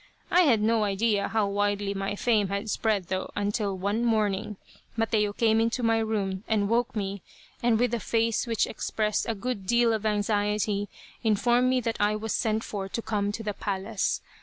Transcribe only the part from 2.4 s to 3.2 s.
had spread,